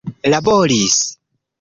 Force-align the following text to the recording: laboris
laboris 0.31 0.97